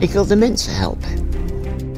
[0.00, 1.08] Ik wil de mensen helpen.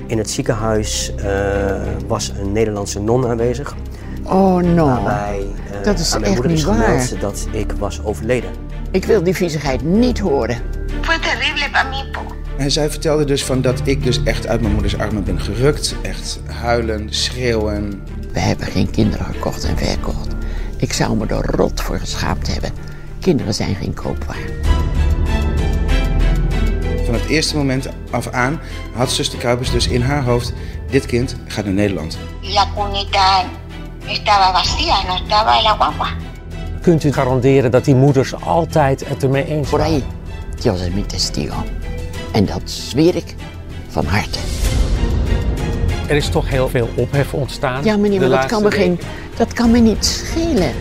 [0.07, 3.75] In het ziekenhuis uh, was een Nederlandse non aanwezig.
[4.23, 7.21] Oh no, waarbij, uh, dat is aan mijn echt moeder niet is waar.
[7.21, 8.51] dat ik was overleden.
[8.91, 10.57] Ik wil die viezigheid niet horen.
[11.01, 12.21] Fue terrible para mí, po.
[12.57, 15.97] En zij vertelde dus van dat ik dus echt uit mijn moeders armen ben gerukt.
[16.03, 18.03] Echt huilen, schreeuwen.
[18.33, 20.29] We hebben geen kinderen gekocht en verkocht.
[20.77, 22.71] Ik zou me er rot voor geschaamd hebben.
[23.21, 24.72] Kinderen zijn geen koopwaar.
[27.13, 28.61] Van het eerste moment af aan
[28.95, 30.53] had zuster Kuipers dus in haar hoofd...
[30.91, 32.19] dit kind gaat naar Nederland.
[32.41, 33.45] La cunita
[34.07, 36.09] estaba vacía, no estaba la guagua.
[36.81, 39.95] Kunt u garanderen dat die moeders altijd het ermee eens Por waren?
[39.95, 40.03] ahí,
[40.61, 41.65] Dios es mi testigo.
[42.33, 43.35] En dat zweer ik
[43.89, 44.39] van harte.
[46.09, 47.85] Er is toch heel veel ophef ontstaan.
[47.85, 49.01] Ja, meneer, maar dat kan, me geen,
[49.37, 50.73] dat kan me niet schelen.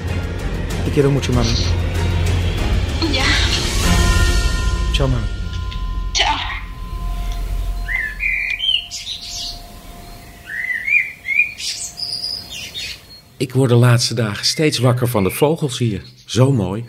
[0.83, 1.55] Te quiero mucho, mami.
[3.11, 3.23] Ya,
[4.91, 5.40] Ciao, mami.
[13.41, 16.01] Ik word de laatste dagen steeds wakker van de vogels hier.
[16.25, 16.85] Zo mooi.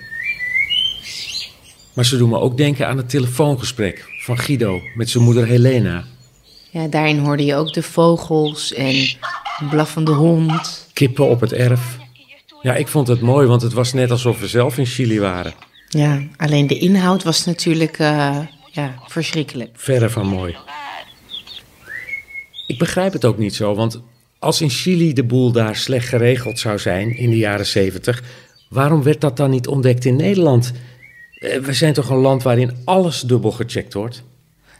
[1.92, 6.05] Maar ze doen me ook denken aan het telefoongesprek van Guido met zijn moeder Helena.
[6.70, 8.95] Ja, daarin hoorde je ook de vogels en
[9.58, 10.89] een blaffende hond.
[10.92, 11.98] Kippen op het erf.
[12.62, 15.55] Ja, ik vond het mooi, want het was net alsof we zelf in Chili waren.
[15.89, 18.39] Ja, alleen de inhoud was natuurlijk eh,
[18.70, 19.70] ja, verschrikkelijk.
[19.75, 20.56] Verre van mooi.
[22.67, 24.00] Ik begrijp het ook niet zo, want
[24.43, 28.23] als in Chili de boel daar slecht geregeld zou zijn in de jaren zeventig,
[28.69, 30.73] waarom werd dat dan niet ontdekt in Nederland?
[31.35, 34.23] Eh, We zijn toch een land waarin alles dubbel gecheckt wordt?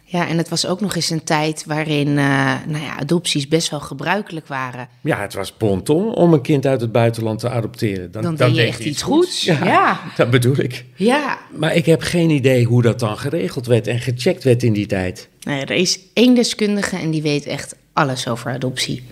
[0.05, 3.71] Ja, en het was ook nog eens een tijd waarin eh, nou ja, adopties best
[3.71, 4.89] wel gebruikelijk waren.
[5.01, 8.13] Ja, het was ponton om een kind uit het buitenland te adopteren.
[8.13, 9.45] Dan deed je echt iets goeds.
[9.45, 10.01] Ja.
[10.17, 10.85] dat bedoel ik.
[10.95, 14.73] Ja, Maar ik heb geen idee hoe dat dan geregeld werd en gecheckt werd in
[14.73, 15.29] die tijd.
[15.41, 19.03] nou ja, er is één deskundige en die weet echt alles over adoptie.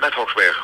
[0.00, 0.62] Met Hoksbergen,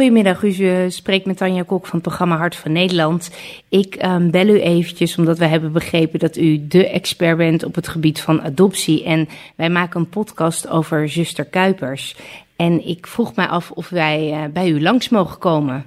[0.00, 0.42] goedemiddag.
[0.42, 3.30] U spreekt met Tanja Kok van het programma Hart van Nederland.
[3.68, 7.74] Ik ehm, bel u eventjes omdat we hebben begrepen dat u de expert bent op
[7.74, 9.04] het gebied van adoptie.
[9.04, 12.16] En wij maken een podcast over zuster Kuipers.
[12.56, 15.86] En ik vroeg mij af of wij eh, bij u langs mogen komen.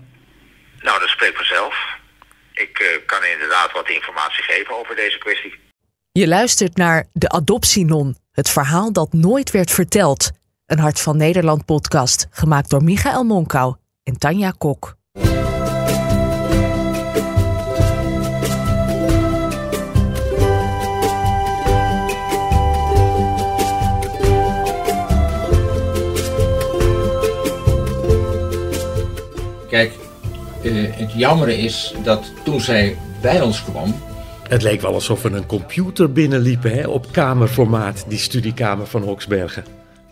[0.79, 1.97] Nou, dat spreekt vanzelf.
[2.53, 5.55] Ik eh, kan inderdaad wat informatie geven over deze kwestie.
[6.11, 10.31] Je luistert naar De Adoptienon, het verhaal dat nooit werd verteld.
[10.65, 14.95] Een Hart van Nederland podcast, gemaakt door Michael Monkau en Tanja Kok.
[29.69, 29.93] Kijk,
[30.63, 33.95] eh, het jammere is dat toen zij bij ons kwam,
[34.43, 39.63] Het leek wel alsof we een computer binnenliepen hè, op kamerformaat, die studiekamer van Hoksbergen.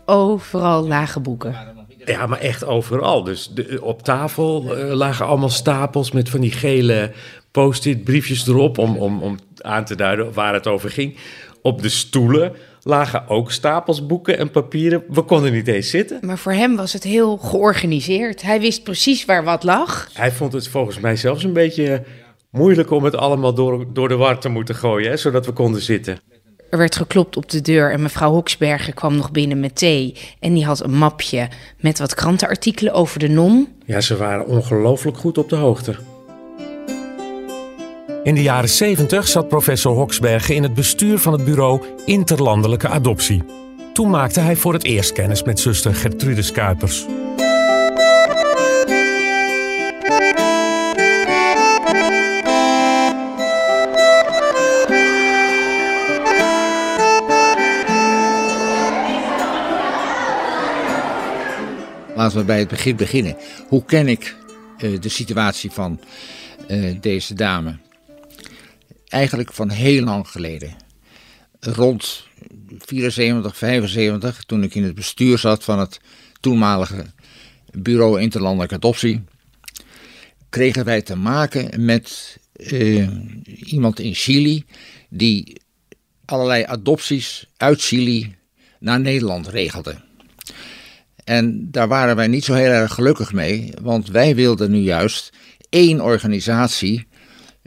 [0.05, 1.80] Overal lage boeken.
[2.05, 3.23] Ja, maar echt overal.
[3.23, 7.11] Dus de, op tafel eh, lagen allemaal stapels met van die gele
[7.51, 11.17] post-it briefjes erop om, om, om aan te duiden waar het over ging.
[11.61, 12.53] Op de stoelen
[12.83, 15.03] lagen ook stapels boeken en papieren.
[15.07, 16.17] We konden niet eens zitten.
[16.21, 18.41] Maar voor hem was het heel georganiseerd.
[18.41, 20.09] Hij wist precies waar wat lag.
[20.13, 22.03] Hij vond het volgens mij zelfs een beetje
[22.51, 25.81] moeilijk om het allemaal door, door de war te moeten gooien, hè, zodat we konden
[25.81, 26.19] zitten.
[26.71, 30.15] Er werd geklopt op de deur en mevrouw Hoksbergen kwam nog binnen met thee.
[30.39, 31.47] En die had een mapje
[31.79, 33.67] met wat krantenartikelen over de non.
[33.85, 35.95] Ja, ze waren ongelooflijk goed op de hoogte.
[38.23, 43.43] In de jaren 70 zat professor Hoksbergen in het bestuur van het bureau Interlandelijke Adoptie.
[43.93, 47.05] Toen maakte hij voor het eerst kennis met zuster Gertrudis Kuipers.
[62.21, 63.37] Laten we bij het begin beginnen.
[63.67, 64.35] Hoe ken ik
[64.77, 65.99] eh, de situatie van
[66.67, 67.77] eh, deze dame?
[69.07, 70.75] Eigenlijk van heel lang geleden.
[71.59, 72.23] Rond
[72.77, 75.99] 74, 75, toen ik in het bestuur zat van het
[76.39, 77.05] toenmalige
[77.71, 79.23] Bureau Interlandelijke Adoptie,
[80.49, 83.07] kregen wij te maken met eh,
[83.65, 84.65] iemand in Chili
[85.09, 85.61] die
[86.25, 88.35] allerlei adopties uit Chili
[88.79, 90.09] naar Nederland regelde.
[91.23, 95.29] En daar waren wij niet zo heel erg gelukkig mee, want wij wilden nu juist
[95.69, 97.07] één organisatie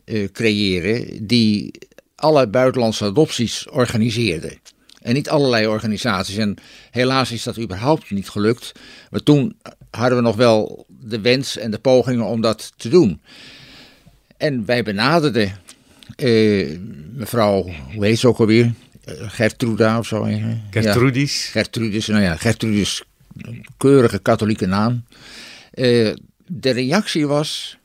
[0.05, 1.71] eh, creëren die
[2.15, 4.59] alle buitenlandse adopties organiseerde.
[5.03, 6.37] En niet allerlei organisaties.
[6.37, 6.57] En
[6.91, 8.73] helaas is dat überhaupt niet gelukt.
[9.11, 9.57] Maar toen
[9.91, 13.21] hadden we nog wel de wens en de pogingen om dat te doen.
[14.37, 15.53] En wij benaderden
[16.17, 16.79] uh,
[17.13, 18.73] mevrouw, hoe heet ze ook alweer?
[19.07, 20.29] Gertruda of zo.
[20.71, 21.45] Gertrudis.
[21.45, 23.05] Ja, Gertrudis, nou ja, Gertrudis,
[23.77, 25.05] keurige katholieke naam.
[25.75, 26.13] Uh,
[26.47, 27.79] de reactie was,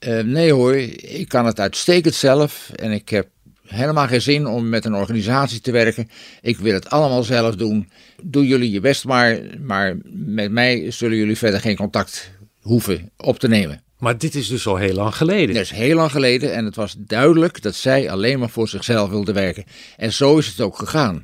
[0.00, 3.28] uh, nee hoor, ik kan het uitstekend zelf en ik heb
[3.66, 6.10] helemaal geen zin om met een organisatie te werken.
[6.40, 7.88] Ik wil het allemaal zelf doen.
[8.22, 12.30] Doe jullie je best maar, maar met mij zullen jullie verder geen contact
[12.60, 13.82] hoeven op te nemen.
[13.98, 15.54] Maar dit is dus al heel lang geleden.
[15.54, 19.10] Dat is heel lang geleden en het was duidelijk dat zij alleen maar voor zichzelf
[19.10, 19.64] wilde werken.
[19.96, 21.22] En zo is het ook gegaan.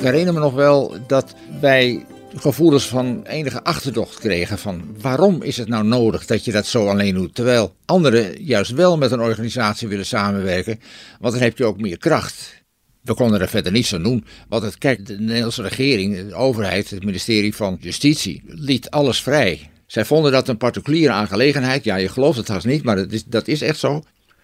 [0.00, 2.04] Ik herinner me nog wel dat wij
[2.36, 6.86] gevoelens van enige achterdocht kregen van waarom is het nou nodig dat je dat zo
[6.86, 10.80] alleen doet, terwijl anderen juist wel met een organisatie willen samenwerken,
[11.18, 12.62] want dan heb je ook meer kracht.
[13.02, 14.24] We konden er verder niets aan doen.
[14.48, 19.70] Want het, kijk, de Nederlandse regering, de overheid, het ministerie van Justitie, liet alles vrij.
[19.86, 21.84] Zij vonden dat een particuliere aangelegenheid.
[21.84, 24.02] Ja, je gelooft het haast niet, maar dat is, dat is echt zo.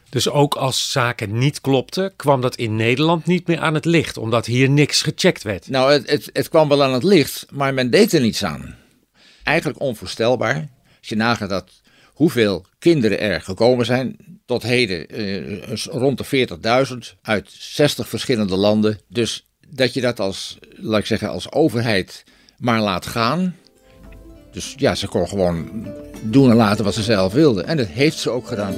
[0.09, 4.17] Dus ook als zaken niet klopten, kwam dat in Nederland niet meer aan het licht,
[4.17, 5.69] omdat hier niks gecheckt werd.
[5.69, 8.75] Nou, het, het, kwam wel aan het licht, maar men deed er niets aan.
[9.43, 10.69] Eigenlijk onvoorstelbaar.
[10.99, 11.71] Als je nagaat dat
[12.07, 14.17] hoeveel kinderen er gekomen zijn,
[14.47, 16.49] tot heden eh, rond de
[17.15, 19.01] 40.000 uit 60 verschillende landen.
[19.09, 22.25] Dus dat je dat als, laat ik zeggen, als overheid
[22.59, 23.57] maar laat gaan.
[24.53, 25.87] Dus ja, ze kon gewoon
[26.23, 27.67] doen en laten wat ze zelf wilden.
[27.67, 28.75] En dat heeft ze ook gedaan.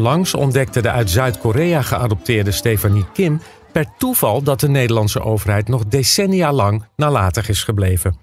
[0.00, 3.40] Onlangs ontdekte de uit Zuid-Korea geadopteerde Stefanie Kim
[3.72, 8.16] per toeval dat de Nederlandse overheid nog decennia lang nalatig is gebleven.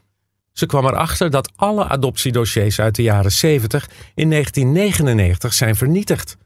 [0.51, 6.37] Ze kwam erachter dat alle adoptiedossiers uit de jaren 70 in 1999 zijn vernietigd.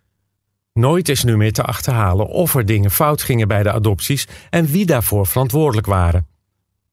[0.73, 4.65] Nooit is nu meer te achterhalen of er dingen fout gingen bij de adopties en
[4.65, 6.27] wie daarvoor verantwoordelijk waren.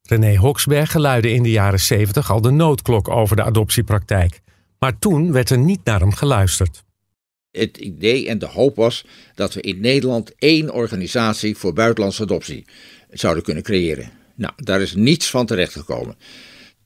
[0.03, 4.41] René Hoksbergen luidde in de jaren 70 al de noodklok over de adoptiepraktijk,
[4.79, 6.87] maar toen werd er niet naar hem geluisterd.
[7.59, 12.65] Het idee en de hoop was dat we in Nederland één organisatie voor buitenlandse adoptie
[13.11, 14.11] zouden kunnen creëren.
[14.35, 16.17] Nou, daar is niets van terechtgekomen.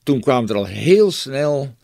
[0.03, 1.75] Toen kwamen er al heel snel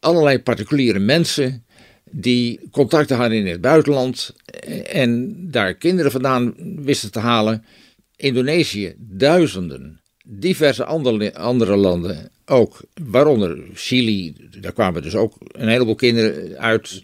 [0.00, 1.64] allerlei particuliere mensen
[2.10, 4.34] die contacten hadden in het buitenland
[4.86, 6.54] en daar kinderen vandaan
[6.84, 7.64] wisten te halen.
[8.16, 10.00] Indonesië, duizenden.
[10.26, 12.80] Diverse andere, andere landen ook,
[13.10, 17.02] waaronder Chili, daar kwamen dus ook een heleboel kinderen uit.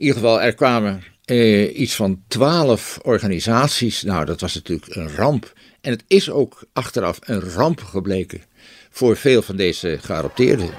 [0.00, 4.02] In ieder geval, er kwamen eh, iets van twaalf organisaties.
[4.02, 5.52] Nou, dat was natuurlijk een ramp.
[5.80, 8.42] En het is ook achteraf een ramp gebleken
[8.90, 10.70] voor veel van deze geadopteerden.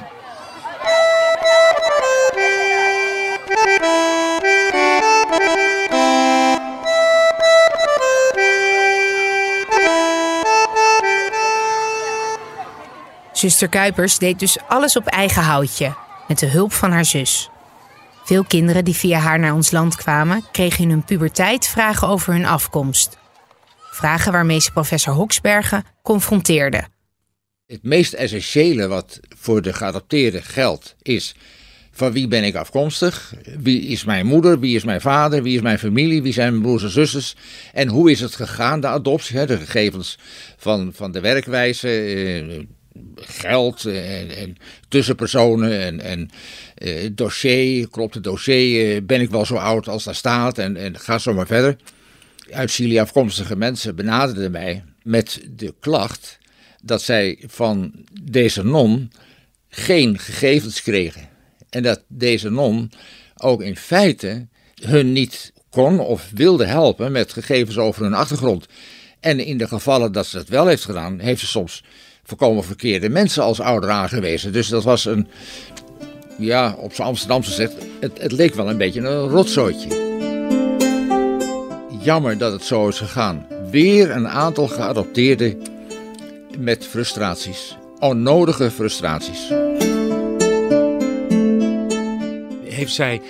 [13.33, 15.95] Zuster Kuipers deed dus alles op eigen houtje,
[16.27, 17.49] met de hulp van haar zus.
[18.31, 22.33] Veel kinderen die via haar naar ons land kwamen, kregen in hun puberteit vragen over
[22.33, 23.17] hun afkomst.
[23.91, 26.87] Vragen waarmee ze professor Hoksbergen confronteerde.
[27.67, 31.35] Het meest essentiële wat voor de geadopteerde geldt is
[31.91, 33.33] van wie ben ik afkomstig?
[33.59, 34.59] Wie is mijn moeder?
[34.59, 35.43] Wie is mijn vader?
[35.43, 36.21] Wie is mijn familie?
[36.21, 37.35] Wie zijn mijn broers en zusters?
[37.73, 39.45] En hoe is het gegaan, de adoptie?
[39.45, 40.17] De gegevens
[40.57, 42.59] van, van de werkwijze, eh,
[43.15, 44.57] geld en, en,
[44.87, 46.29] tussenpersonen en, en
[46.75, 47.89] eh, dossier.
[47.89, 48.95] Klopt het dossier?
[48.95, 50.57] Eh, ben ik wel zo oud als daar staat?
[50.57, 51.77] En, en ga zo maar verder.
[52.51, 56.39] Uit Chili afkomstige mensen benaderden mij met de klacht
[56.81, 59.11] dat zij van deze non
[59.69, 61.29] geen gegevens kregen.
[61.69, 62.91] En dat deze non
[63.37, 64.47] ook in feite
[64.81, 68.65] hun niet kon of wilde helpen met gegevens over hun achtergrond.
[69.19, 71.83] En in de gevallen dat ze het wel heeft gedaan, heeft ze soms
[72.23, 74.53] volkomen verkeerde mensen als ouder aangewezen.
[74.53, 75.27] Dus dat was een,
[76.37, 80.09] ja, op zijn Amsterdamse zegt, het, het leek wel een beetje een rotzooitje.
[82.03, 83.47] Jammer dat het zo is gegaan.
[83.71, 85.61] Weer een aantal geadopteerden
[86.57, 87.77] met frustraties.
[87.99, 89.53] Onnodige frustraties.
[92.63, 93.21] Heeft zij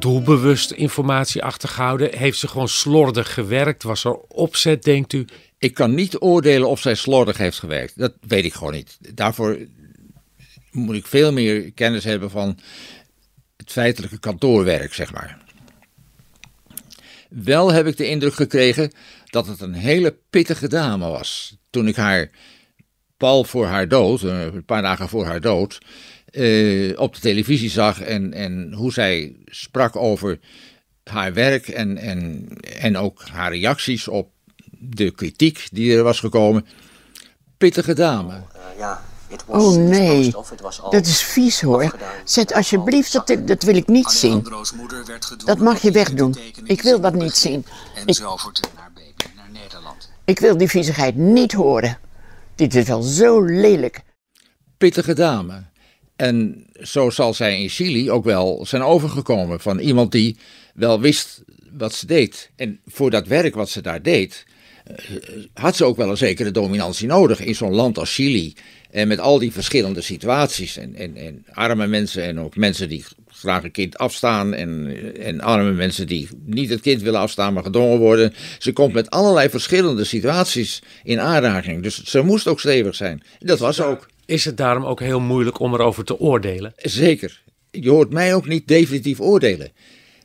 [0.00, 2.18] doelbewust informatie achtergehouden?
[2.18, 3.82] Heeft ze gewoon slordig gewerkt?
[3.82, 5.24] Was er opzet, denkt u?
[5.58, 7.98] Ik kan niet oordelen of zij slordig heeft gewerkt.
[7.98, 8.98] Dat weet ik gewoon niet.
[9.14, 9.58] Daarvoor
[10.70, 12.58] moet ik veel meer kennis hebben van
[13.56, 15.38] het feitelijke kantoorwerk, zeg maar.
[17.28, 18.92] Wel heb ik de indruk gekregen
[19.24, 21.56] dat het een hele pittige dame was.
[21.70, 22.30] Toen ik haar
[23.16, 25.78] pal voor haar dood, eh, een paar dagen voor haar dood,
[26.32, 30.38] uh, op de televisie zag en, en hoe zij sprak over
[31.04, 34.30] haar werk en, en, en ook haar reacties op
[34.78, 36.66] de kritiek die er was gekomen.
[37.58, 38.42] Pittige dame.
[38.78, 39.02] ja,
[39.46, 40.32] Oh nee,
[40.90, 41.96] dat is vies hoor.
[42.24, 44.46] Zet alsjeblieft, dat, dat wil ik niet zien.
[45.44, 46.36] Dat mag je wegdoen.
[46.64, 47.66] Ik wil dat niet zien.
[48.04, 48.22] Ik,
[50.24, 51.98] ik wil die viezigheid niet horen.
[52.54, 54.02] Dit is wel zo lelijk.
[54.78, 55.69] Pittige dame.
[56.20, 60.36] En zo zal zij in Chili ook wel zijn overgekomen van iemand die
[60.74, 61.42] wel wist
[61.78, 62.50] wat ze deed.
[62.56, 64.46] En voor dat werk wat ze daar deed,
[64.84, 64.94] eh,
[65.54, 68.54] had ze ook wel een zekere dominantie nodig in zo'n land als Chili.
[68.90, 70.76] En met al die verschillende situaties.
[70.76, 74.54] En, en, en arme mensen en ook mensen die graag een kind afstaan.
[74.54, 78.34] En, en arme mensen die niet het kind willen afstaan, maar gedwongen worden.
[78.58, 81.82] Ze komt met allerlei verschillende situaties in aanraking.
[81.82, 83.22] Dus ze moest ook stevig zijn.
[83.38, 84.08] Dat was ook.
[84.30, 86.72] Is het daarom ook heel moeilijk om erover te oordelen?
[86.76, 87.42] Zeker.
[87.70, 89.72] Je hoort mij ook niet definitief oordelen.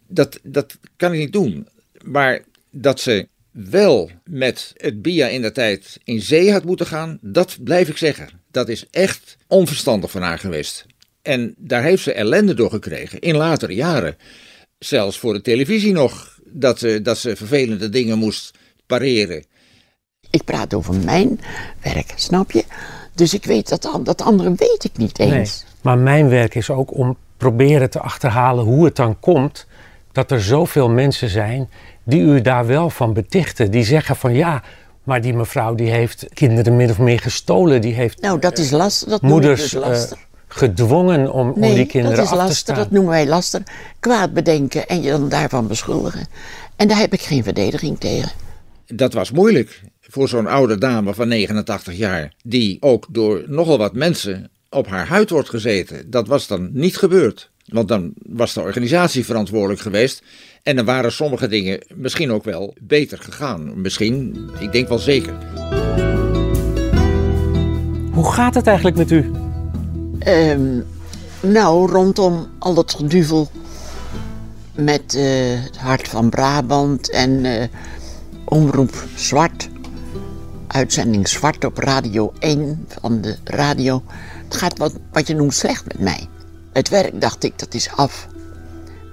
[0.07, 1.67] Dat, dat kan ik niet doen.
[2.03, 7.17] Maar dat ze wel met het BIA in de tijd in zee had moeten gaan,
[7.21, 8.29] dat blijf ik zeggen.
[8.51, 10.85] Dat is echt onverstandig van haar geweest.
[11.21, 14.17] En daar heeft ze ellende door gekregen in latere jaren.
[14.79, 19.45] Zelfs voor de televisie nog, dat ze, dat ze vervelende dingen moest pareren.
[20.29, 21.39] Ik praat over mijn
[21.81, 22.63] werk, snap je?
[23.15, 25.31] Dus ik weet dat, dat andere weet ik niet eens.
[25.31, 29.65] Nee, maar mijn werk is ook om proberen te achterhalen hoe het dan komt
[30.11, 31.69] dat er zoveel mensen zijn
[32.03, 33.71] die u daar wel van betichten.
[33.71, 34.63] Die zeggen van ja,
[35.03, 37.81] maar die mevrouw die heeft kinderen min of meer gestolen.
[37.81, 39.09] Die heeft nou, dat is lastig.
[39.09, 40.17] Dat moeders dus laster.
[40.17, 42.75] Uh, gedwongen om, nee, om die kinderen dat is af laster, te staan.
[42.75, 43.61] Dat noemen wij laster.
[43.99, 46.27] Kwaad bedenken en je dan daarvan beschuldigen.
[46.75, 48.31] En daar heb ik geen verdediging tegen.
[48.87, 49.81] Dat was moeilijk
[50.15, 55.07] voor zo'n oude dame van 89 jaar, die ook door nogal wat mensen op haar
[55.07, 56.09] huid wordt gezeten.
[56.09, 57.49] Dat was dan niet gebeurd.
[57.65, 60.23] Want dan was de organisatie verantwoordelijk geweest.
[60.63, 63.81] En dan waren sommige dingen misschien ook wel beter gegaan.
[63.81, 65.33] Misschien, ik denk wel zeker.
[68.11, 69.31] Hoe gaat het eigenlijk met u?
[70.27, 70.85] Um,
[71.41, 73.49] nou, rondom al dat geduvel
[74.75, 75.23] met uh,
[75.63, 77.63] het Hart van Brabant en uh,
[78.45, 79.69] Omroep Zwart.
[80.75, 84.03] Uitzending Zwart op Radio 1 van de radio.
[84.43, 86.27] Het gaat wat, wat je noemt slecht met mij.
[86.73, 88.27] Het werk, dacht ik, dat is af.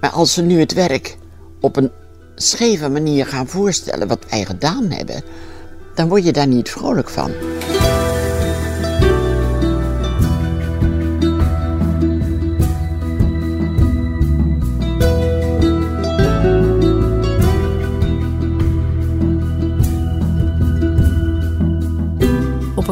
[0.01, 1.17] Maar als ze nu het werk
[1.61, 1.91] op een
[2.35, 5.23] scheve manier gaan voorstellen wat wij gedaan hebben,
[5.95, 7.31] dan word je daar niet vrolijk van.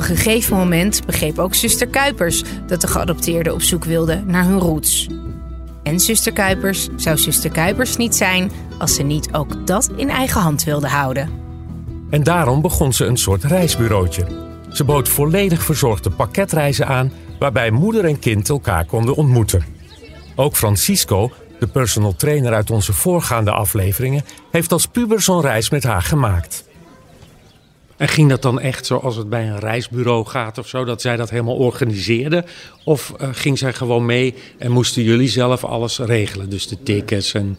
[0.09, 4.59] Een gegeven moment begreep ook zuster Kuipers dat de geadopteerden op zoek wilden naar hun
[4.59, 5.09] roots.
[5.83, 10.41] En zuster Kuipers zou zuster Kuipers niet zijn als ze niet ook dat in eigen
[10.41, 11.31] hand wilde houden.
[12.11, 14.27] En daarom begon ze een soort reisbureautje.
[14.73, 19.65] Ze bood volledig verzorgde pakketreizen aan waarbij moeder en kind elkaar konden ontmoeten.
[20.37, 25.83] Ook Francisco, de personal trainer uit onze voorgaande afleveringen, heeft als puber zo'n reis met
[25.83, 26.69] haar gemaakt.
[28.01, 31.17] En ging dat dan echt zoals het bij een reisbureau gaat of zo, dat zij
[31.17, 32.45] dat helemaal organiseerde?
[32.85, 36.51] Of uh, ging zij gewoon mee en moesten jullie zelf alles regelen?
[36.51, 37.59] Dus de tickets en.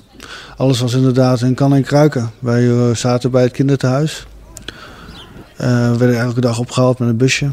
[0.58, 2.32] Alles was inderdaad in kan en kruiken.
[2.40, 4.26] Wij uh, zaten bij het kinderthuis.
[5.62, 7.52] Uh, we werden elke dag opgehaald met een busje.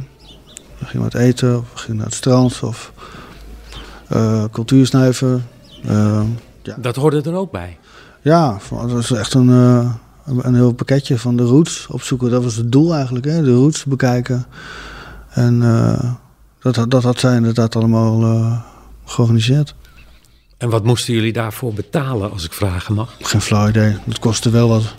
[0.78, 2.92] We gingen wat eten, of we gingen naar het strand of
[4.52, 5.47] cultuursnuiven.
[6.62, 6.76] ja.
[6.76, 7.78] Dat hoorde er ook bij?
[8.21, 9.49] Ja, dat was echt een
[10.37, 12.30] een heel pakketje van de roots opzoeken.
[12.30, 13.42] Dat was het doel eigenlijk, hè?
[13.42, 14.47] de roots bekijken.
[15.30, 16.12] En uh,
[16.61, 18.61] dat, dat had zij inderdaad allemaal uh,
[19.04, 19.75] georganiseerd.
[20.58, 23.16] En wat moesten jullie daarvoor betalen, als ik vragen mag?
[23.20, 24.94] Geen flauw idee, dat kostte wel wat.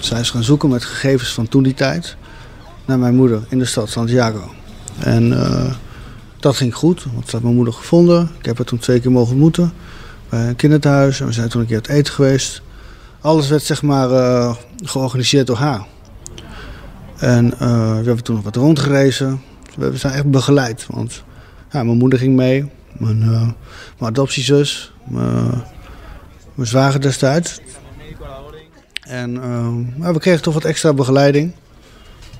[0.00, 2.16] Zij is gaan zoeken met gegevens van toen die tijd
[2.84, 4.52] naar mijn moeder in de stad Santiago.
[4.98, 5.72] En uh,
[6.42, 8.30] dat ging goed, want ze had mijn moeder gevonden.
[8.38, 9.72] Ik heb haar toen twee keer mogen ontmoeten
[10.28, 11.20] bij een kinderthuis.
[11.20, 12.62] En we zijn toen een keer uit eten geweest.
[13.20, 15.86] Alles werd zeg maar uh, georganiseerd door haar.
[17.16, 17.60] En uh,
[17.98, 19.42] we hebben toen nog wat rondgerezen.
[19.76, 20.86] We zijn echt begeleid.
[20.90, 21.22] Want
[21.70, 22.70] ja, mijn moeder ging mee.
[22.92, 23.42] Mijn, uh,
[23.98, 24.92] mijn adoptiezus.
[25.08, 25.62] Mijn,
[26.54, 27.60] mijn zwager destijds.
[29.02, 29.40] En
[30.12, 31.52] we kregen toch wat extra begeleiding.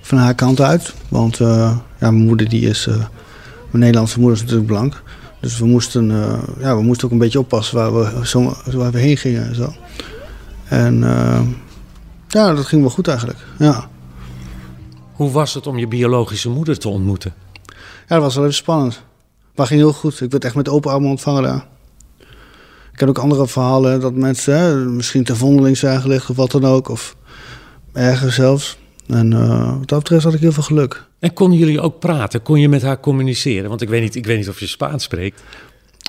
[0.00, 0.94] Van haar kant uit.
[1.08, 2.88] Want ja, mijn moeder die is...
[3.72, 5.02] Mijn Nederlandse moeder is natuurlijk blank.
[5.40, 8.92] Dus we moesten, uh, ja, we moesten ook een beetje oppassen waar we, zo, waar
[8.92, 9.72] we heen gingen en zo.
[10.64, 11.40] En uh,
[12.28, 13.38] ja, dat ging wel goed eigenlijk.
[13.58, 13.88] Ja.
[15.12, 17.32] Hoe was het om je biologische moeder te ontmoeten?
[18.08, 19.02] Ja, dat was wel even spannend.
[19.54, 20.20] Maar ging heel goed.
[20.20, 21.66] Ik werd echt met open armen ontvangen daar.
[22.92, 26.50] ik heb ook andere verhalen dat mensen hè, misschien ter vondeling zijn gelegd of wat
[26.50, 26.88] dan ook.
[26.88, 27.16] Of
[27.92, 28.78] erger zelfs.
[29.06, 31.10] En uh, wat dat betreft had ik heel veel geluk.
[31.22, 32.42] En konden jullie ook praten?
[32.42, 33.68] Kon je met haar communiceren?
[33.68, 35.42] Want ik weet niet, ik weet niet of je Spaans spreekt.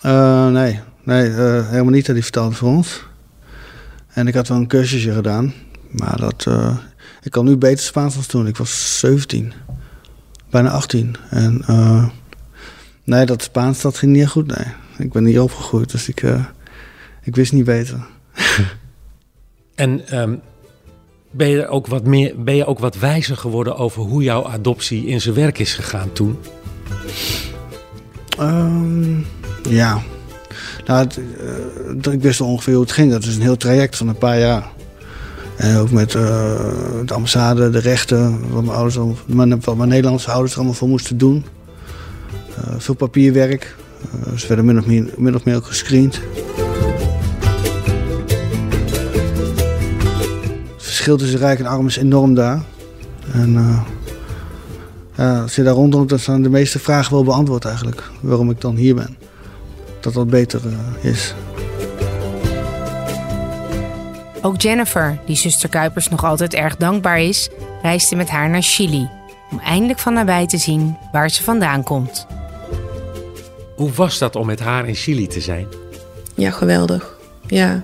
[0.06, 2.06] Uh, nee, nee uh, helemaal niet.
[2.06, 3.06] Die vertaalde voor ons.
[4.08, 5.54] En ik had wel een cursusje gedaan.
[5.90, 6.48] Maar dat,
[7.22, 8.48] ik kan nu beter Spaans dan toen.
[8.48, 9.54] Ik was 17.
[10.50, 11.16] Bijna 18.
[11.30, 11.64] En
[13.04, 14.48] nee, dat Spaans dat ging niet goed.
[14.48, 15.92] Nee, ik ben niet opgegroeid.
[15.92, 16.24] Dus ik,
[17.22, 18.06] ik wist niet beter.
[19.76, 20.42] en um,
[21.36, 25.06] ben je, ook wat meer, ben je ook wat wijzer geworden over hoe jouw adoptie
[25.06, 26.38] in zijn werk is gegaan toen?
[28.40, 29.26] Um,
[29.70, 30.02] ja.
[30.86, 31.08] Nou,
[32.06, 33.12] uh, ik wist ongeveer hoe het ging.
[33.12, 34.72] Dat is een heel traject van een paar jaar.
[35.56, 36.22] En ook met uh,
[37.06, 38.98] de ambassade, de rechten, wat mijn, ouders,
[39.66, 41.46] wat mijn Nederlandse ouders er allemaal voor moesten doen.
[42.78, 43.76] Veel papierwerk.
[44.36, 46.22] ze werden min of meer, min of meer ook gescreend.
[51.04, 52.62] Verschil tussen rijk en arm is enorm daar.
[53.32, 53.82] En uh,
[55.16, 58.04] ja, als je daar rondom, dan zijn de meeste vragen wel beantwoord eigenlijk.
[58.20, 59.18] Waarom ik dan hier ben.
[60.00, 61.34] Dat dat beter uh, is.
[64.42, 67.50] Ook Jennifer, die zuster Kuipers nog altijd erg dankbaar is,
[67.82, 69.10] reisde met haar naar Chili.
[69.52, 72.28] Om eindelijk van nabij te zien waar ze vandaan komt.
[73.76, 75.68] Hoe was dat om met haar in Chili te zijn?
[76.36, 77.18] Ja, geweldig.
[77.48, 77.84] Ja,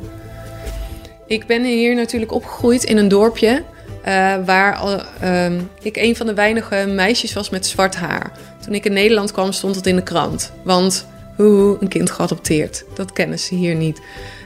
[1.29, 3.63] ik ben hier natuurlijk opgegroeid in een dorpje
[4.07, 5.45] uh, waar uh,
[5.81, 8.31] ik een van de weinige meisjes was met zwart haar.
[8.65, 10.51] Toen ik in Nederland kwam, stond het in de krant.
[10.63, 11.05] Want
[11.35, 12.83] hoe een kind geadopteerd.
[12.93, 14.01] Dat kennen ze hier niet.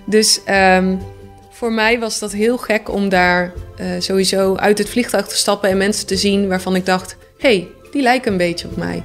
[0.06, 1.00] Dus um,
[1.50, 5.70] voor mij was dat heel gek om daar uh, sowieso uit het vliegtuig te stappen
[5.70, 9.04] en mensen te zien waarvan ik dacht: hé, hey, die lijken een beetje op mij.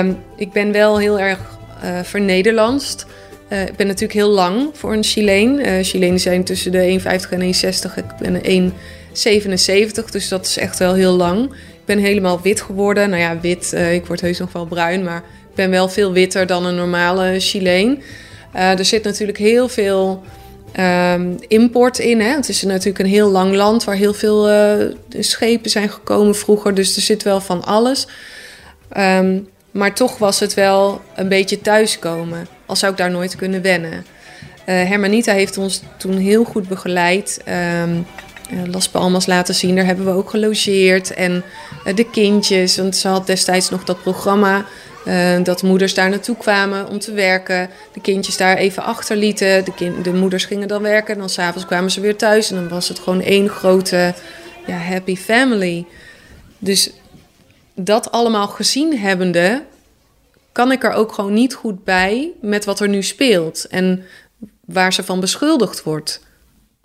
[0.00, 1.38] Um, ik ben wel heel erg
[1.84, 3.06] uh, vernederlandst.
[3.48, 5.66] Uh, ik ben natuurlijk heel lang voor een Chileen.
[6.02, 7.94] Uh, zijn tussen de 1,50 en 1,60.
[7.96, 11.44] Ik ben 1,77, dus dat is echt wel heel lang.
[11.52, 13.10] Ik ben helemaal wit geworden.
[13.10, 16.12] Nou ja, wit, uh, ik word heus nog wel bruin, maar ik ben wel veel
[16.12, 18.02] witter dan een normale Chileen.
[18.52, 20.22] er zit natuurlijk heel veel
[20.80, 22.20] um, import in.
[22.20, 22.34] Hè?
[22.34, 24.48] Het is natuurlijk een heel lang land waar heel veel
[25.10, 26.74] schepen zijn gekomen vroeger.
[26.74, 28.06] Dus er zit wel van alles.
[28.96, 32.46] Um, maar toch was het wel een beetje thuiskomen.
[32.66, 33.92] Al zou ik daar nooit kunnen wennen.
[33.92, 34.04] Uh,
[34.66, 37.42] Hermanita heeft ons toen heel goed begeleid.
[37.82, 38.06] Um,
[38.66, 39.76] Las Palmas laten zien.
[39.76, 41.14] Daar hebben we ook gelogeerd.
[41.14, 41.44] En
[41.86, 42.76] uh, de kindjes.
[42.76, 44.64] Want ze had destijds nog dat programma.
[45.42, 47.70] Dat moeders daar naartoe kwamen om te werken.
[47.92, 49.64] De kindjes daar even achterlieten.
[49.64, 51.14] De, kind, de moeders gingen dan werken.
[51.14, 52.50] En dan s'avonds kwamen ze weer thuis.
[52.50, 54.14] En dan was het gewoon één grote
[54.66, 55.86] ja, happy family.
[56.58, 56.90] Dus
[57.74, 59.62] dat allemaal gezien hebbende,
[60.54, 64.04] kan ik er ook gewoon niet goed bij met wat er nu speelt en
[64.64, 66.20] waar ze van beschuldigd wordt.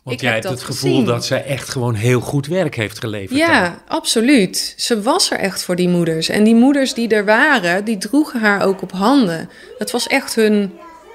[0.04, 3.40] Want ik jij hebt het gevoel dat zij echt gewoon heel goed werk heeft geleverd.
[3.40, 4.74] Ja, absoluut.
[4.78, 6.30] Ze was er echt voor die moeders.
[6.30, 9.50] En die moeders die er waren, die droegen haar ook op handen.
[9.78, 10.72] Het was echt hun,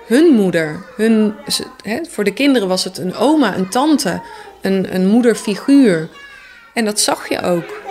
[0.07, 0.85] hun moeder.
[0.97, 1.35] Hun,
[1.83, 4.23] hè, voor de kinderen was het een oma, een tante,
[4.61, 6.09] een, een moederfiguur.
[6.75, 7.83] En dat zag je ook.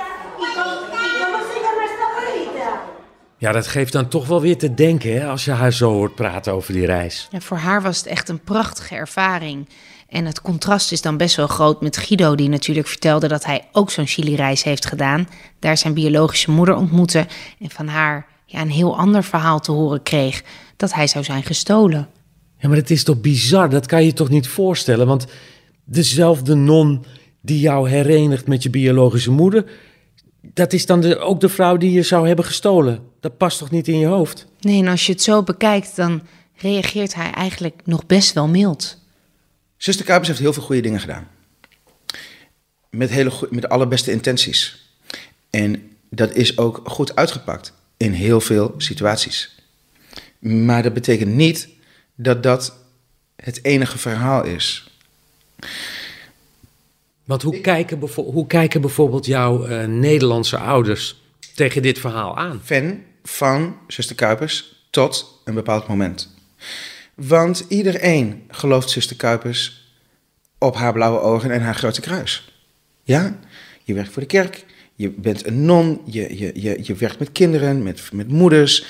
[3.44, 6.16] Ja, dat geeft dan toch wel weer te denken hè, als je haar zo hoort
[6.16, 7.28] praten over die reis.
[7.32, 9.70] Ja, voor haar was het echt een prachtige ervaring.
[10.10, 13.68] En het contrast is dan best wel groot met Guido, die natuurlijk vertelde dat hij
[13.72, 15.28] ook zo'n Chili-reis heeft gedaan.
[15.60, 17.28] Daar zijn biologische moeder ontmoette
[17.60, 20.44] en van haar ja, een heel ander verhaal te horen kreeg:
[20.78, 22.08] dat hij zou zijn gestolen.
[22.58, 23.70] Ja, maar het is toch bizar?
[23.70, 25.08] Dat kan je toch niet voorstellen?
[25.08, 25.26] Want
[25.84, 27.06] dezelfde non
[27.42, 29.66] die jou herenigt met je biologische moeder,
[30.54, 33.00] dat is dan de, ook de vrouw die je zou hebben gestolen.
[33.20, 34.46] Dat past toch niet in je hoofd?
[34.60, 36.22] Nee, en als je het zo bekijkt, dan
[36.56, 39.02] reageert hij eigenlijk nog best wel mild.
[39.78, 41.28] Zuster Kuipers heeft heel veel goede dingen gedaan.
[42.90, 44.92] Met, hele met de allerbeste intenties.
[45.50, 49.56] En dat is ook goed uitgepakt in heel veel situaties.
[50.40, 51.68] Maar dat betekent niet
[52.16, 52.78] dat dat
[53.36, 54.88] het enige verhaal is.
[57.24, 61.22] Want hoe, kijken, hoe kijken bijvoorbeeld jouw uh, Nederlandse ouders
[61.56, 62.62] tegen dit verhaal aan?
[62.64, 66.36] Fan van zuster Kuipers tot een bepaald moment.
[67.16, 69.92] Want iedereen gelooft zuster Kuipers
[70.58, 72.52] op haar blauwe ogen en haar grote kruis.
[73.04, 73.40] Ja,
[73.84, 77.32] je werkt voor de kerk, je bent een non, je, je, je, je werkt met
[77.32, 78.86] kinderen, met, met moeders.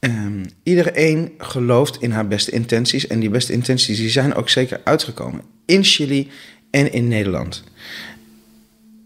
[0.00, 4.80] Um, iedereen gelooft in haar beste intenties en die beste intenties die zijn ook zeker
[4.84, 5.42] uitgekomen.
[5.66, 6.30] In Chili
[6.70, 7.64] en in Nederland.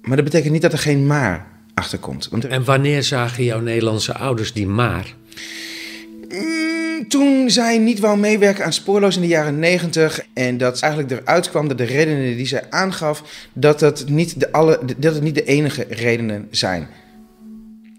[0.02, 2.28] Maar dat betekent niet dat er geen maar achterkomt.
[2.30, 5.14] Want En wanneer zagen jouw Nederlandse ouders die maar?
[6.28, 11.12] Mm, toen zij niet wou meewerken aan Spoorloos in de jaren 90 en dat eigenlijk
[11.12, 15.22] eruit kwam dat de redenen die zij aangaf, dat, dat, niet de alle, dat het
[15.22, 16.88] niet de enige redenen zijn.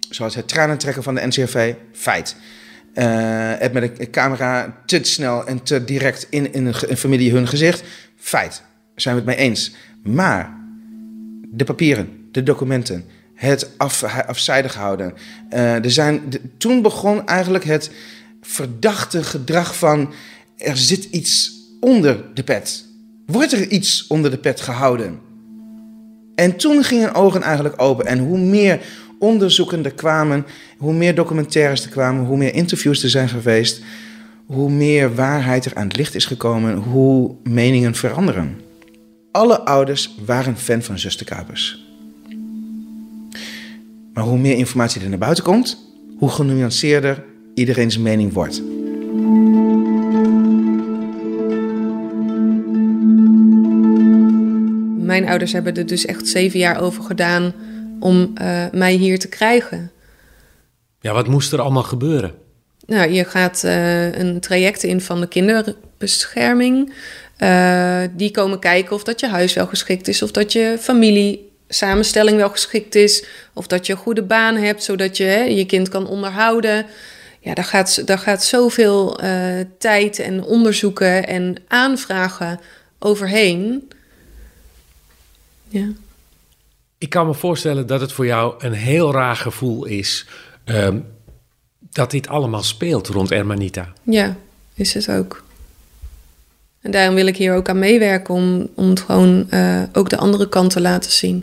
[0.10, 2.36] Zoals het tranentrekken van de NCRV, feit.
[2.96, 3.06] Uh,
[3.58, 7.84] het met een camera te snel en te direct in, in een, familie hun gezicht,
[8.18, 8.62] feit.
[8.96, 9.74] Zijn we het mee eens.
[10.04, 10.63] Maar
[11.56, 15.14] de papieren, de documenten, het af, afzijdig houden.
[15.54, 16.22] Uh, er zijn,
[16.58, 17.92] toen begon eigenlijk het
[18.42, 20.14] verdachte gedrag van
[20.58, 22.86] er zit iets onder de pet.
[23.26, 25.20] Wordt er iets onder de pet gehouden?
[26.36, 28.06] En toen gingen ogen eigenlijk open.
[28.06, 28.82] En hoe meer
[29.20, 30.46] onderzoeken er kwamen,
[30.78, 33.82] hoe meer documentaires er kwamen, hoe meer interviews er zijn geweest,
[34.46, 38.62] hoe meer waarheid er aan het licht is gekomen, hoe meningen veranderen.
[39.34, 41.86] Alle ouders waren fan van zuster Kapers.
[44.14, 45.78] Maar hoe meer informatie er naar buiten komt,
[46.18, 48.62] hoe genuanceerder iedereen's mening wordt.
[55.06, 57.54] Mijn ouders hebben er dus echt zeven jaar over gedaan
[58.00, 59.92] om uh, mij hier te krijgen.
[61.00, 62.34] Ja, wat moest er allemaal gebeuren?
[62.86, 66.94] Nou, je gaat uh, een traject in van de kinderbescherming.
[67.40, 71.52] Uh, die komen kijken of dat je huis wel geschikt is, of dat je familie
[71.68, 75.66] samenstelling wel geschikt is, of dat je een goede baan hebt, zodat je hè, je
[75.66, 76.86] kind kan onderhouden
[77.44, 82.60] ja, daar gaat, daar gaat zoveel uh, tijd en onderzoeken en aanvragen
[83.00, 83.90] overheen.
[85.68, 85.88] Ja.
[86.98, 90.26] Ik kan me voorstellen dat het voor jou een heel raar gevoel is
[90.66, 91.06] um,
[91.80, 93.94] dat dit allemaal speelt rond Hermanita.
[94.04, 94.36] Ja,
[94.74, 95.44] is het ook.
[96.84, 100.18] En daarom wil ik hier ook aan meewerken om, om het gewoon uh, ook de
[100.18, 101.38] andere kant te laten zien.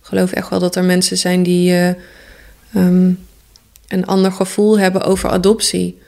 [0.00, 1.88] Ik geloof echt wel dat er mensen zijn die uh,
[2.76, 3.26] um,
[3.88, 5.98] een ander gevoel hebben over adoptie.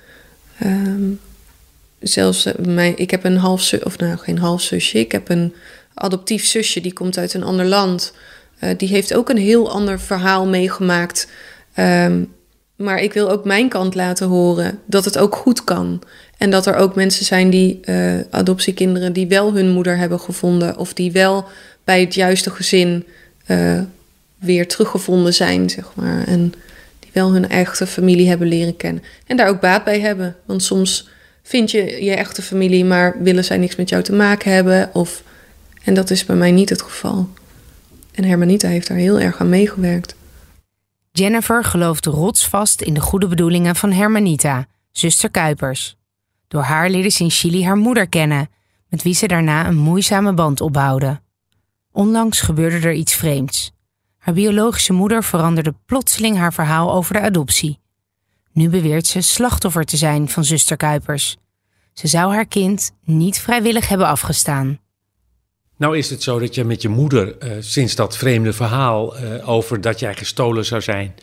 [0.64, 1.20] Um,
[2.00, 5.28] zelfs uh, mijn, ik heb een half zusje, of nou geen half zusje, ik heb
[5.28, 5.54] een
[5.94, 8.12] adoptief zusje die komt uit een ander land.
[8.76, 11.28] Die heeft ook een heel ander verhaal meegemaakt.
[11.76, 12.32] Um,
[12.76, 16.02] maar ik wil ook mijn kant laten horen dat het ook goed kan.
[16.42, 20.78] En dat er ook mensen zijn die uh, adoptiekinderen die wel hun moeder hebben gevonden
[20.78, 21.44] of die wel
[21.84, 23.06] bij het juiste gezin
[24.38, 26.26] weer teruggevonden zijn, zeg maar.
[26.26, 26.54] En
[27.12, 29.02] wel hun echte familie hebben leren kennen.
[29.26, 30.36] En daar ook baat bij hebben.
[30.44, 31.08] Want soms
[31.42, 34.90] vind je je echte familie, maar willen zij niks met jou te maken hebben.
[34.92, 35.22] Of,
[35.84, 37.28] en dat is bij mij niet het geval.
[38.12, 40.14] En Hermanita heeft daar heel erg aan meegewerkt.
[41.12, 45.96] Jennifer gelooft rotsvast in de goede bedoelingen van Hermanita, zuster Kuipers.
[46.52, 48.50] Door haar leerde ze in Chili haar moeder kennen,
[48.88, 51.20] met wie ze daarna een moeizame band opbouwde.
[51.92, 53.72] Onlangs gebeurde er iets vreemds.
[54.18, 57.78] Haar biologische moeder veranderde plotseling haar verhaal over de adoptie.
[58.52, 61.36] Nu beweert ze slachtoffer te zijn van zuster Kuipers.
[61.92, 64.80] Ze zou haar kind niet vrijwillig hebben afgestaan.
[65.76, 69.48] Nou is het zo dat je met je moeder uh, sinds dat vreemde verhaal uh,
[69.48, 71.14] over dat jij gestolen zou zijn,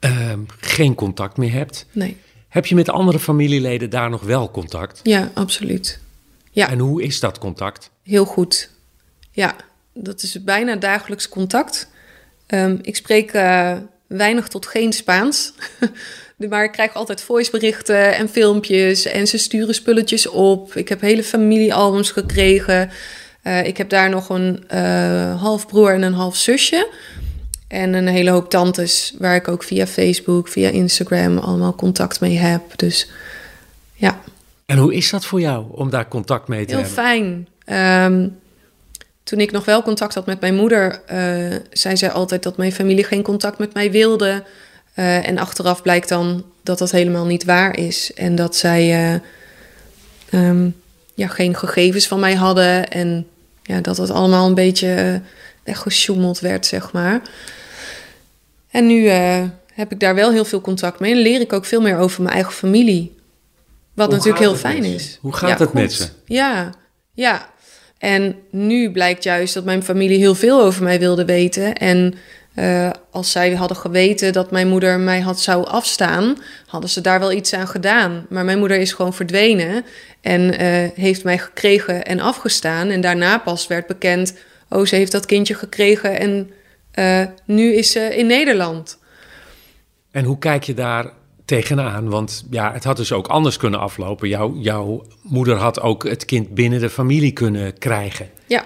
[0.00, 1.86] uh, geen contact meer hebt.
[1.92, 2.16] Nee.
[2.50, 5.00] Heb je met andere familieleden daar nog wel contact?
[5.02, 5.98] Ja, absoluut.
[6.50, 6.70] Ja.
[6.70, 7.90] En hoe is dat contact?
[8.02, 8.70] Heel goed.
[9.32, 9.56] Ja,
[9.94, 11.90] dat is bijna dagelijks contact.
[12.46, 15.52] Um, ik spreek uh, weinig tot geen Spaans.
[16.48, 19.04] maar ik krijg altijd voiceberichten en filmpjes.
[19.04, 20.76] En ze sturen spulletjes op.
[20.76, 22.90] Ik heb hele familiealbums gekregen.
[23.44, 26.88] Uh, ik heb daar nog een uh, halfbroer en een half zusje.
[27.70, 32.38] En een hele hoop tantes waar ik ook via Facebook, via Instagram allemaal contact mee
[32.38, 32.62] heb.
[32.76, 33.10] Dus
[33.94, 34.20] ja.
[34.66, 37.04] En hoe is dat voor jou om daar contact mee te Heel hebben?
[37.04, 38.12] Heel fijn.
[38.12, 38.38] Um,
[39.22, 42.72] toen ik nog wel contact had met mijn moeder, uh, zei zij altijd dat mijn
[42.72, 44.44] familie geen contact met mij wilde.
[44.94, 48.14] Uh, en achteraf blijkt dan dat dat helemaal niet waar is.
[48.14, 49.12] En dat zij
[50.32, 50.76] uh, um,
[51.14, 52.90] ja, geen gegevens van mij hadden.
[52.90, 53.26] En
[53.62, 55.20] ja, dat het allemaal een beetje
[55.62, 57.20] echt gesjoemeld werd, zeg maar.
[58.70, 59.08] En nu
[59.72, 61.12] heb ik daar wel heel veel contact mee.
[61.12, 63.18] En leer ik ook veel meer over mijn eigen familie.
[63.94, 65.18] Wat Hoe natuurlijk heel fijn is.
[65.20, 66.08] Hoe gaat Ja, het met ze?
[66.24, 66.74] Ja,
[67.12, 67.48] ja.
[67.98, 71.74] En nu blijkt juist dat mijn familie heel veel over mij wilde weten.
[71.74, 72.14] En
[72.54, 77.20] eh, als zij hadden geweten dat mijn moeder mij had zou afstaan, hadden ze daar
[77.20, 78.26] wel iets aan gedaan.
[78.28, 79.84] Maar mijn moeder is gewoon verdwenen
[80.20, 82.88] en eh, heeft mij gekregen en afgestaan.
[82.88, 84.34] En daarna pas werd bekend,
[84.68, 86.50] oh, ze heeft dat kindje gekregen en
[86.90, 88.98] eh, nu is ze in Nederland.
[90.10, 91.12] En hoe kijk je daar
[91.44, 92.08] tegenaan?
[92.08, 94.28] Want ja, het had dus ook anders kunnen aflopen.
[94.28, 98.28] Jouw, jouw moeder had ook het kind binnen de familie kunnen krijgen.
[98.46, 98.64] Ja,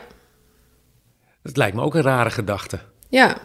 [1.42, 2.78] Dat lijkt me ook een rare gedachte.
[3.08, 3.36] ja.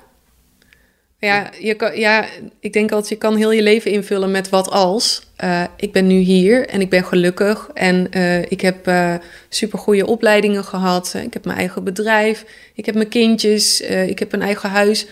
[1.20, 2.26] Ja, je kan, ja,
[2.60, 5.22] ik denk altijd, je kan heel je leven invullen met wat als.
[5.44, 9.14] Uh, ik ben nu hier en ik ben gelukkig en uh, ik heb uh,
[9.50, 11.14] supergoeie opleidingen gehad.
[11.24, 15.08] Ik heb mijn eigen bedrijf, ik heb mijn kindjes, ik heb een eigen huis.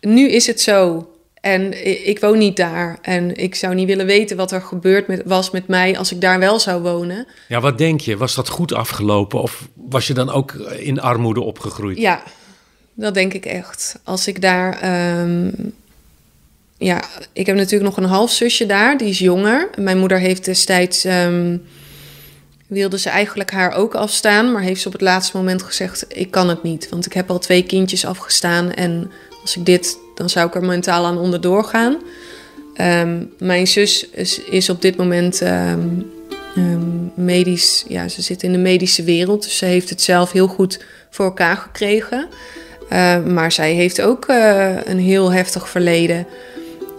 [0.00, 1.08] Nu is het zo
[1.40, 2.98] en ik woon niet daar.
[3.02, 6.20] En ik zou niet willen weten wat er gebeurd met, was met mij als ik
[6.20, 7.26] daar wel zou wonen.
[7.48, 8.16] Ja, wat denk je?
[8.16, 11.98] Was dat goed afgelopen of was je dan ook in armoede opgegroeid?
[11.98, 12.22] Ja,
[12.94, 13.98] dat denk ik echt.
[14.04, 14.72] Als ik daar.
[15.20, 15.74] Um,
[16.78, 19.68] ja, ik heb natuurlijk nog een halfzusje daar, die is jonger.
[19.76, 21.04] Mijn moeder heeft destijds.
[21.04, 21.62] Um,
[22.66, 26.30] wilde ze eigenlijk haar ook afstaan, maar heeft ze op het laatste moment gezegd: Ik
[26.30, 28.72] kan het niet, want ik heb al twee kindjes afgestaan.
[28.72, 29.10] En
[29.42, 31.96] als ik dit, dan zou ik er mentaal aan onderdoor gaan.
[32.80, 35.42] Um, mijn zus is, is, op dit moment
[37.14, 40.84] medisch, ja, ze zit in de medische wereld, dus ze heeft het zelf heel goed
[41.10, 42.28] voor elkaar gekregen.
[42.92, 46.26] Uh, maar zij heeft ook uh, een heel heftig verleden.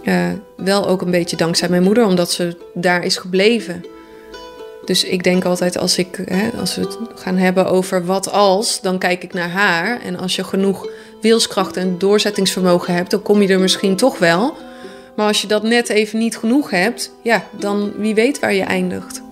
[0.04, 3.84] Uh, wel ook een beetje dankzij mijn moeder, omdat ze daar is gebleven.
[4.84, 8.80] Dus ik denk altijd, als, ik, hè, als we het gaan hebben over wat als,
[8.80, 10.00] dan kijk ik naar haar.
[10.02, 10.88] En als je genoeg
[11.20, 14.54] wilskracht en doorzettingsvermogen hebt, dan kom je er misschien toch wel.
[15.16, 18.62] Maar als je dat net even niet genoeg hebt, ja, dan wie weet waar je
[18.62, 19.22] eindigt.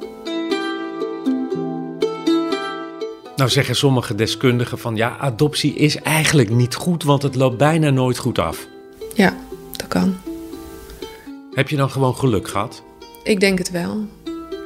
[3.37, 7.91] Nou zeggen sommige deskundigen van ja, adoptie is eigenlijk niet goed, want het loopt bijna
[7.91, 8.67] nooit goed af.
[9.15, 9.37] Ja,
[9.77, 10.17] dat kan.
[11.55, 12.83] Heb je dan gewoon geluk gehad?
[13.23, 14.07] Ik denk het wel.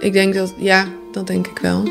[0.01, 1.83] Ik denk dat, ja, dat denk ik wel.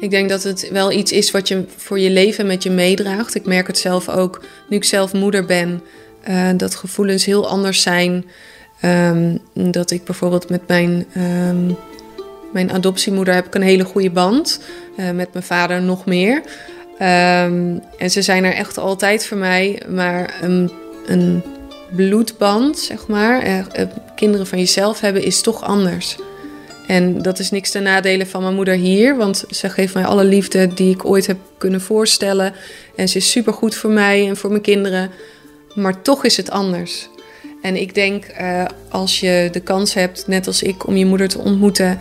[0.00, 3.34] Ik denk dat het wel iets is wat je voor je leven met je meedraagt.
[3.34, 5.82] Ik merk het zelf ook, nu ik zelf moeder ben,
[6.28, 8.24] uh, dat gevoelens heel anders zijn.
[8.84, 11.76] Um, dat ik bijvoorbeeld met mijn, um,
[12.52, 14.60] mijn adoptiemoeder heb ik een hele goede band.
[14.96, 16.34] Uh, met mijn vader nog meer.
[16.36, 19.82] Um, en ze zijn er echt altijd voor mij.
[19.88, 20.70] Maar een,
[21.06, 21.42] een
[21.96, 23.64] bloedband, zeg maar, uh,
[24.14, 26.16] kinderen van jezelf hebben, is toch anders.
[26.86, 30.24] En dat is niks ten nadele van mijn moeder hier, want ze geeft mij alle
[30.24, 32.54] liefde die ik ooit heb kunnen voorstellen.
[32.96, 35.10] En ze is supergoed voor mij en voor mijn kinderen.
[35.74, 37.08] Maar toch is het anders.
[37.62, 41.28] En ik denk, uh, als je de kans hebt, net als ik, om je moeder
[41.28, 41.98] te ontmoeten.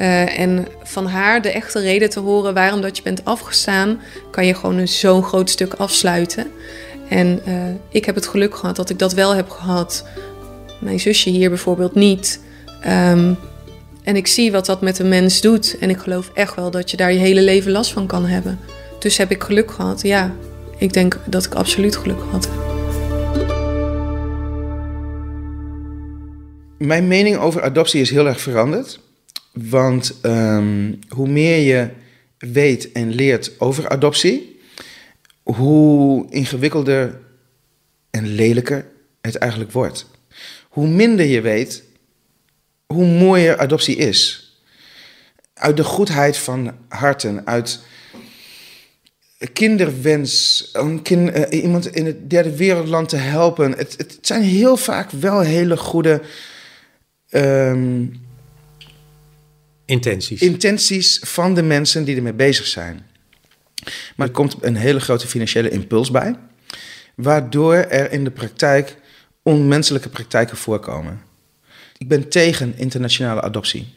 [0.00, 4.46] Uh, en van haar de echte reden te horen waarom dat je bent afgestaan, kan
[4.46, 6.46] je gewoon een zo'n groot stuk afsluiten.
[7.08, 7.54] En uh,
[7.88, 10.04] ik heb het geluk gehad dat ik dat wel heb gehad.
[10.80, 12.40] Mijn zusje hier bijvoorbeeld niet.
[12.86, 13.36] Um,
[14.02, 15.78] en ik zie wat dat met een mens doet.
[15.78, 18.58] En ik geloof echt wel dat je daar je hele leven last van kan hebben.
[18.98, 20.02] Dus heb ik geluk gehad?
[20.02, 20.34] Ja,
[20.78, 22.48] ik denk dat ik absoluut geluk heb.
[26.78, 29.00] Mijn mening over adoptie is heel erg veranderd.
[29.54, 31.88] Want um, hoe meer je
[32.38, 34.60] weet en leert over adoptie,
[35.42, 37.20] hoe ingewikkelder
[38.10, 38.86] en lelijker
[39.20, 40.10] het eigenlijk wordt.
[40.68, 41.82] Hoe minder je weet,
[42.86, 44.52] hoe mooier adoptie is.
[45.54, 47.82] Uit de goedheid van harten, uit
[49.52, 50.70] kinderwens,
[51.02, 53.72] kind, uh, iemand in het derde wereldland te helpen.
[53.72, 56.22] Het, het zijn heel vaak wel hele goede
[57.30, 58.22] um,
[59.84, 60.40] intenties.
[60.40, 63.06] intenties van de mensen die ermee bezig zijn.
[64.16, 66.34] Maar er komt een hele grote financiële impuls bij,
[67.14, 68.96] waardoor er in de praktijk
[69.42, 71.20] onmenselijke praktijken voorkomen.
[71.98, 73.94] Ik ben tegen internationale adoptie.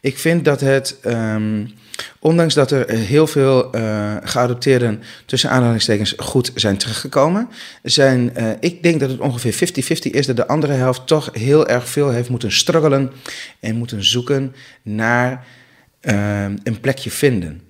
[0.00, 1.72] Ik vind dat het, um,
[2.18, 7.48] ondanks dat er heel veel uh, geadopteerden tussen aanhalingstekens goed zijn teruggekomen,
[7.82, 11.68] zijn, uh, ik denk dat het ongeveer 50-50 is dat de andere helft toch heel
[11.68, 13.12] erg veel heeft moeten struggelen
[13.60, 15.46] en moeten zoeken naar
[16.62, 17.65] een plekje vinden.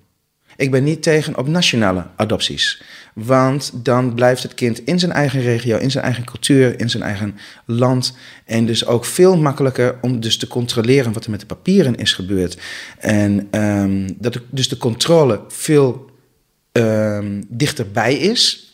[0.57, 2.83] Ik ben niet tegen op nationale adopties.
[3.15, 7.03] Want dan blijft het kind in zijn eigen regio, in zijn eigen cultuur, in zijn
[7.03, 8.17] eigen land.
[8.45, 12.13] En dus ook veel makkelijker om dus te controleren wat er met de papieren is
[12.13, 12.59] gebeurd.
[12.99, 16.11] En um, dat dus de controle veel
[16.73, 18.71] um, dichterbij is.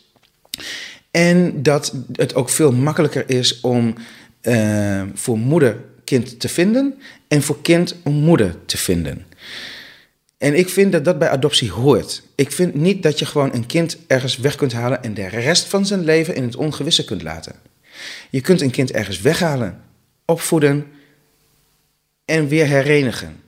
[1.11, 3.95] En dat het ook veel makkelijker is om
[4.41, 6.93] uh, voor moeder kind te vinden
[7.27, 9.25] en voor kind om moeder te vinden.
[10.43, 12.23] En ik vind dat dat bij adoptie hoort.
[12.35, 15.67] Ik vind niet dat je gewoon een kind ergens weg kunt halen en de rest
[15.67, 17.55] van zijn leven in het ongewisse kunt laten.
[18.29, 19.81] Je kunt een kind ergens weghalen,
[20.25, 20.85] opvoeden
[22.25, 23.41] en weer herenigen.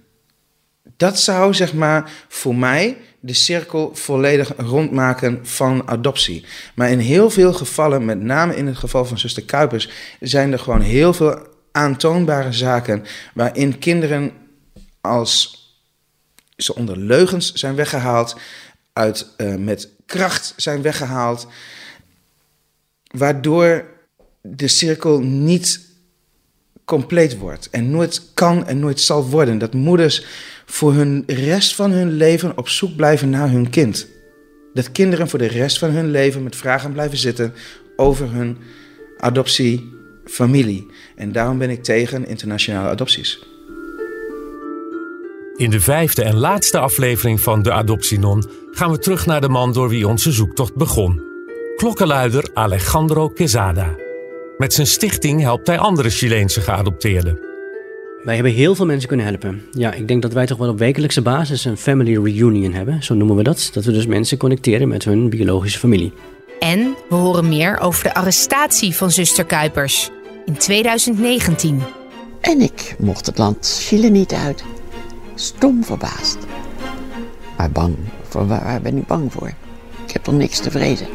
[0.98, 6.46] Dat zou zeg maar voor mij de cirkel volledig rondmaken van adoptie.
[6.76, 10.60] Maar in heel veel gevallen, met name in het geval van zuster Kuipers, zijn er
[10.60, 13.04] gewoon heel veel aantoonbare zaken
[13.34, 14.32] waarin kinderen
[15.02, 15.64] als
[16.58, 18.36] ze onder leugens zijn weggehaald,
[18.94, 21.48] uit, uh, met kracht zijn weggehaald,
[23.12, 23.86] waardoor
[24.42, 25.82] de cirkel niet
[26.86, 27.70] compleet wordt.
[27.70, 29.58] En nooit kan en nooit zal worden.
[29.58, 30.26] Dat moeders
[30.66, 34.08] voor hun rest van hun leven op zoek blijven naar hun kind.
[34.74, 37.54] Dat kinderen voor de rest van hun leven met vragen blijven zitten
[37.96, 38.58] over hun
[39.18, 40.92] adoptiefamilie.
[41.16, 43.55] En daarom ben ik tegen internationale adopties.
[45.58, 49.74] In de vijfde en laatste aflevering van De Adoptienon gaan we terug naar de man
[49.74, 51.22] door wie onze zoektocht begon.
[51.76, 53.96] Klokkenluider Alejandro Quesada.
[54.58, 57.40] Met zijn stichting helpt hij andere Chileense geadopteerden.
[58.24, 59.62] Wij hebben heel veel mensen kunnen helpen.
[59.72, 63.14] Ja, ik denk dat wij toch wel op wekelijkse basis een family reunion hebben, zo
[63.14, 63.70] noemen we dat.
[63.74, 66.14] Dat we dus mensen connecteren met hun biologische familie.
[66.60, 70.10] En we horen meer over de arrestatie van zuster Kuipers
[70.46, 71.82] in 2019.
[72.42, 74.64] En ik mocht het land Chile niet uit.
[75.36, 76.38] Stom verbaasd.
[77.58, 77.96] Maar bang.
[78.24, 79.54] Voor waar, ben ik bang voor?
[80.06, 81.08] Ik heb er niks te vrezen.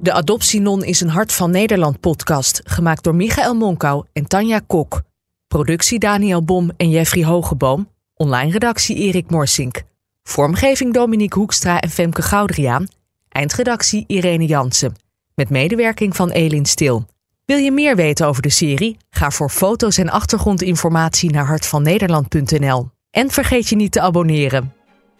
[0.00, 5.02] De Adoptienon is een Hart van Nederland podcast, gemaakt door Michael Monkau en Tanja Kok.
[5.46, 7.88] Productie Daniel Bom en Jeffrey Hogeboom.
[8.14, 9.82] Online redactie Erik Morsink.
[10.22, 12.88] Vormgeving Dominique Hoekstra en Femke Goudriaan.
[13.28, 14.94] Eindredactie Irene Jansen.
[15.34, 17.06] Met medewerking van Elin Stil.
[17.44, 18.96] Wil je meer weten over de serie?
[19.10, 22.90] Ga voor foto's en achtergrondinformatie naar hartvannederland.nl.
[23.10, 24.72] En vergeet je niet te abonneren.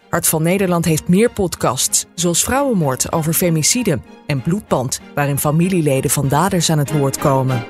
[0.09, 6.27] Hart van Nederland heeft meer podcasts, zoals Vrouwenmoord over femicide en Bloedband, waarin familieleden van
[6.27, 7.65] daders aan het woord komen.